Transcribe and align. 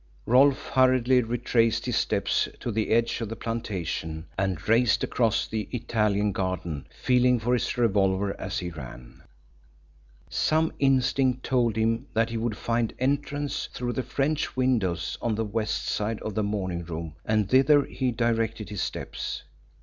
Rolfe 0.25 0.69
hurriedly 0.69 1.21
retraced 1.21 1.85
his 1.85 1.95
steps 1.95 2.49
to 2.59 2.71
the 2.71 2.89
edge 2.89 3.21
of 3.21 3.29
the 3.29 3.35
plantation, 3.35 4.25
and 4.35 4.67
raced 4.67 5.03
across 5.03 5.45
the 5.45 5.69
Italian 5.71 6.31
garden, 6.31 6.87
feeling 6.89 7.37
for 7.39 7.53
his 7.53 7.77
revolver 7.77 8.35
as 8.41 8.57
he 8.57 8.71
ran. 8.71 9.21
Some 10.27 10.73
instinct 10.79 11.43
told 11.43 11.75
him 11.75 12.07
that 12.15 12.31
he 12.31 12.37
would 12.37 12.57
find 12.57 12.95
entrance 12.97 13.67
through 13.73 13.93
the 13.93 14.01
French 14.01 14.57
windows 14.57 15.19
on 15.21 15.35
the 15.35 15.45
west 15.45 15.85
side 15.85 16.19
of 16.21 16.33
the 16.33 16.41
morning 16.41 16.83
room, 16.83 17.13
and 17.23 17.47
thither 17.47 17.83
he 17.83 18.11
directed 18.11 18.69
his 18.69 18.81
steps. 18.81 19.43